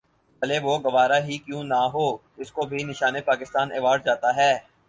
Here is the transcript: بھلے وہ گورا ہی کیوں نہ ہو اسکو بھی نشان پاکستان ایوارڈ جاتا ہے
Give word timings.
بھلے 0.41 0.57
وہ 0.59 0.73
گورا 0.85 1.17
ہی 1.25 1.37
کیوں 1.45 1.63
نہ 1.63 1.81
ہو 1.93 2.05
اسکو 2.37 2.61
بھی 2.69 2.83
نشان 2.83 3.15
پاکستان 3.25 3.67
ایوارڈ 3.71 4.05
جاتا 4.05 4.35
ہے 4.35 4.53